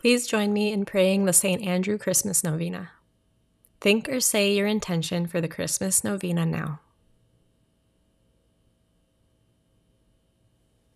[0.00, 1.62] Please join me in praying the St.
[1.62, 2.92] Andrew Christmas Novena.
[3.82, 6.80] Think or say your intention for the Christmas Novena now.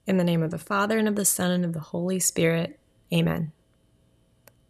[0.07, 2.81] In the name of the Father, and of the Son, and of the Holy Spirit.
[3.13, 3.53] Amen.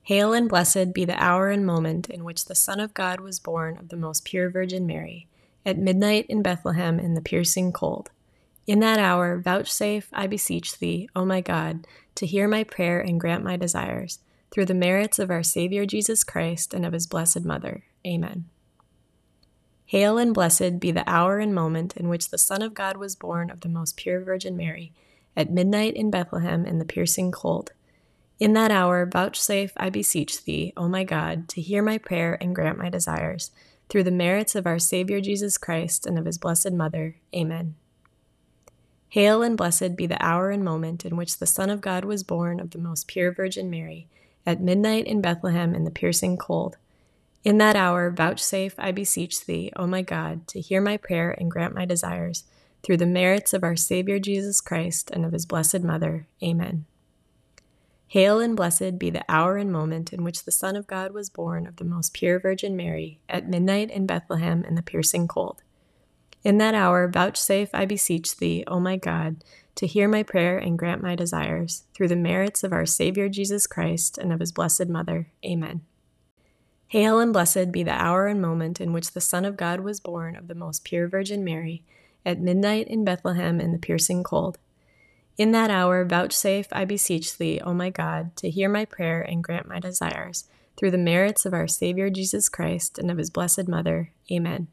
[0.03, 3.39] Hail and blessed be the hour and moment in which the Son of God was
[3.39, 5.29] born of the most pure Virgin Mary,
[5.65, 8.11] at midnight in Bethlehem in the piercing cold.
[8.67, 13.21] In that hour, vouchsafe, I beseech thee, O my God, to hear my prayer and
[13.21, 14.21] grant my desires,
[14.55, 17.83] through the merits of our Saviour Jesus Christ and of his blessed Mother.
[18.07, 18.45] Amen.
[19.87, 23.17] Hail and blessed be the hour and moment in which the Son of God was
[23.17, 24.93] born of the most pure Virgin Mary,
[25.37, 27.73] at midnight in Bethlehem in the piercing cold.
[28.39, 32.55] In that hour, vouchsafe, I beseech thee, O my God, to hear my prayer and
[32.55, 33.51] grant my desires,
[33.89, 37.17] through the merits of our Saviour Jesus Christ and of his blessed Mother.
[37.35, 37.75] Amen.
[39.09, 42.23] Hail and blessed be the hour and moment in which the Son of God was
[42.23, 44.07] born of the most pure Virgin Mary,
[44.47, 46.77] at midnight in Bethlehem in the piercing cold.
[47.43, 51.51] In that hour, vouchsafe, I beseech thee, O my God, to hear my prayer and
[51.51, 52.45] grant my desires,
[52.83, 56.27] through the merits of our Saviour Jesus Christ and of his blessed Mother.
[56.43, 56.87] Amen.
[58.07, 61.29] Hail and blessed be the hour and moment in which the Son of God was
[61.29, 65.64] born of the most pure Virgin Mary, at midnight in Bethlehem in the piercing cold.
[66.45, 69.43] In that hour, vouchsafe, I beseech thee, O my God,
[69.77, 73.67] to hear my prayer and grant my desires, through the merits of our Saviour Jesus
[73.67, 75.29] Christ and of his blessed Mother.
[75.45, 75.81] Amen.
[76.89, 80.01] Hail and blessed be the hour and moment in which the Son of God was
[80.01, 81.83] born of the most pure Virgin Mary,
[82.27, 84.59] at midnight in Bethlehem in the piercing cold.
[85.37, 89.43] In that hour, vouchsafe, I beseech thee, O my God, to hear my prayer and
[89.43, 90.45] grant my desires,
[90.77, 94.13] through the merits of our Saviour Jesus Christ and of his blessed Mother.
[94.31, 94.69] Amen.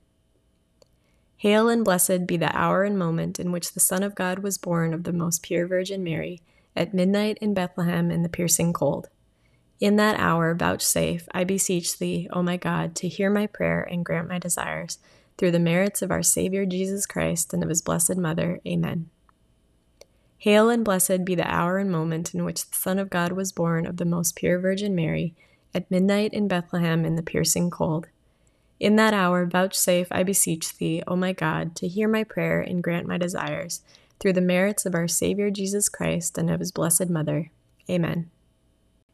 [1.42, 4.60] Hail and blessed be the hour and moment in which the Son of God was
[4.60, 6.40] born of the most pure Virgin Mary,
[6.76, 9.10] at midnight in Bethlehem in the piercing cold.
[9.80, 14.06] In that hour, vouchsafe, I beseech thee, O my God, to hear my prayer and
[14.06, 15.00] grant my desires,
[15.36, 18.60] through the merits of our Saviour Jesus Christ and of his blessed Mother.
[18.68, 19.10] Amen.
[20.38, 23.52] Hail and blessed be the hour and moment in which the Son of God was
[23.52, 25.34] born of the most pure Virgin Mary,
[25.74, 28.10] at midnight in Bethlehem in the piercing cold.
[28.82, 32.82] In that hour, vouchsafe, I beseech thee, O my God, to hear my prayer and
[32.82, 33.82] grant my desires,
[34.20, 37.52] through the merits of our Saviour Jesus Christ and of his blessed Mother.
[37.88, 38.32] Amen.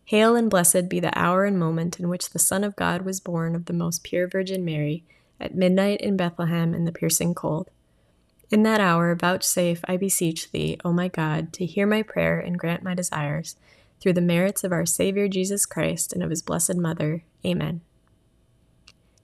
[0.05, 3.19] Hail and blessed be the hour and moment in which the Son of God was
[3.19, 5.03] born of the most pure Virgin Mary,
[5.37, 7.69] at midnight in Bethlehem in the piercing cold.
[8.49, 12.57] In that hour, vouchsafe, I beseech thee, O my God, to hear my prayer and
[12.57, 13.57] grant my desires,
[13.99, 17.25] through the merits of our Saviour Jesus Christ and of his blessed Mother.
[17.45, 17.81] Amen.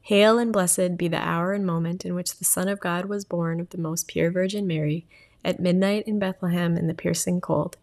[0.08, 3.24] Hail and blessed be the hour and moment in which the Son of God was
[3.24, 5.06] born of the most pure Virgin Mary,
[5.46, 7.78] at midnight in Bethlehem in the piercing cold.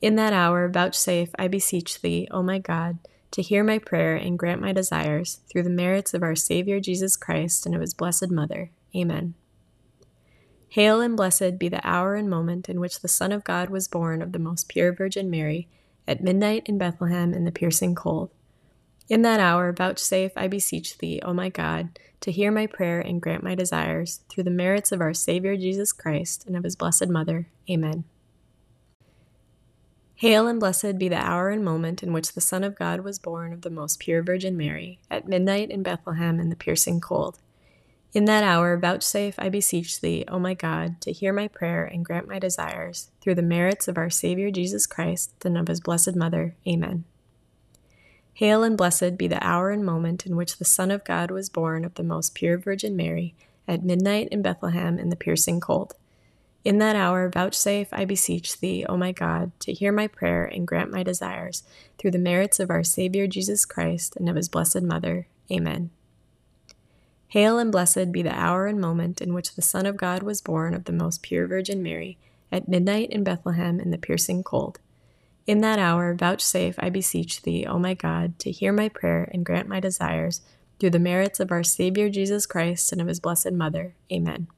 [0.00, 2.96] In that hour, vouchsafe, I beseech thee, O my God,
[3.32, 7.14] to hear my prayer and grant my desires, through the merits of our Saviour Jesus
[7.14, 8.70] Christ and of his blessed Mother.
[8.96, 9.34] Amen.
[10.70, 13.86] Hail and blessed be the hour and moment in which the Son of God was
[13.86, 15.68] born of the most pure Virgin Mary,
[16.08, 18.30] at midnight in Bethlehem in the piercing cold.
[19.10, 23.20] In that hour, vouchsafe, I beseech thee, O my God, to hear my prayer and
[23.20, 27.08] grant my desires, through the merits of our Saviour Jesus Christ and of his blessed
[27.08, 27.48] Mother.
[27.68, 28.04] Amen.
[30.14, 33.18] Hail and blessed be the hour and moment in which the Son of God was
[33.18, 37.40] born of the most pure Virgin Mary, at midnight in Bethlehem in the piercing cold.
[38.12, 42.04] In that hour, vouchsafe, I beseech thee, O my God, to hear my prayer and
[42.04, 46.14] grant my desires, through the merits of our Saviour Jesus Christ and of his blessed
[46.14, 46.54] Mother.
[46.64, 47.02] Amen.
[48.34, 51.48] Hail and blessed be the hour and moment in which the Son of God was
[51.48, 53.34] born of the most pure Virgin Mary,
[53.68, 55.94] at midnight in Bethlehem in the piercing cold.
[56.64, 60.66] In that hour, vouchsafe, I beseech thee, O my God, to hear my prayer and
[60.66, 61.62] grant my desires,
[61.98, 65.26] through the merits of our Saviour Jesus Christ and of his blessed Mother.
[65.50, 65.90] Amen.
[67.28, 70.42] Hail and blessed be the hour and moment in which the Son of God was
[70.42, 72.18] born of the most pure Virgin Mary,
[72.52, 74.80] at midnight in Bethlehem in the piercing cold.
[75.46, 79.44] In that hour, vouchsafe, I beseech thee, O my God, to hear my prayer and
[79.44, 80.42] grant my desires,
[80.78, 83.94] through the merits of our Saviour Jesus Christ and of his blessed Mother.
[84.12, 84.48] Amen.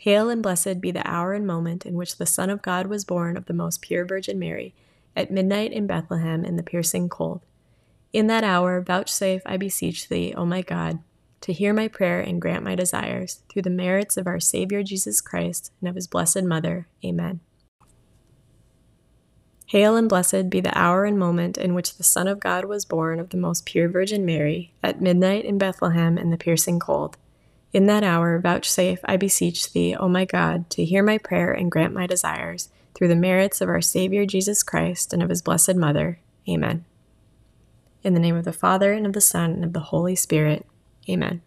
[0.00, 3.04] Hail and blessed be the hour and moment in which the Son of God was
[3.04, 4.74] born of the most pure Virgin Mary,
[5.14, 7.42] at midnight in Bethlehem in the piercing cold.
[8.12, 11.00] In that hour, vouchsafe, I beseech thee, O my God,
[11.42, 15.20] to hear my prayer and grant my desires, through the merits of our Saviour Jesus
[15.20, 16.88] Christ and of his blessed Mother.
[17.04, 17.40] Amen.
[19.70, 22.84] Hail and blessed be the hour and moment in which the Son of God was
[22.84, 27.16] born of the most pure Virgin Mary, at midnight in Bethlehem in the piercing cold.
[27.72, 31.70] In that hour, vouchsafe, I beseech thee, O my God, to hear my prayer and
[31.70, 35.76] grant my desires, through the merits of our Saviour Jesus Christ and of his blessed
[35.76, 36.18] Mother.
[36.48, 36.84] Amen.
[38.02, 40.66] In the name of the Father, and of the Son, and of the Holy Spirit.
[41.08, 41.42] Amen.